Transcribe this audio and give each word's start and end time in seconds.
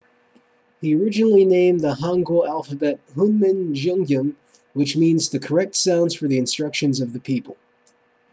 he 0.81 0.95
originally 0.95 1.45
named 1.45 1.79
the 1.79 1.93
hangeul 1.93 2.47
alphabet 2.47 2.99
hunmin 3.13 3.75
jeongeum 3.75 4.33
which 4.73 4.97
means 4.97 5.29
the 5.29 5.37
correct 5.39 5.75
sounds 5.75 6.15
for 6.15 6.27
the 6.27 6.39
instruction 6.39 6.89
of 7.03 7.13
the 7.13 7.19
people 7.19 7.55